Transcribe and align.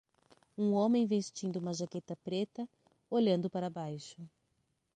Um 0.57 0.73
homem 0.73 1.05
vestindo 1.05 1.59
uma 1.59 1.75
jaqueta 1.75 2.15
preta, 2.15 2.67
olhando 3.07 3.51
para 3.51 3.69
baixo. 3.69 4.17